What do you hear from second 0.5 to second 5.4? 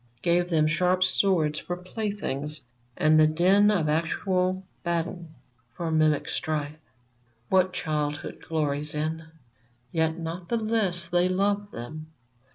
sharp swords for playthings, and the din Of actual battle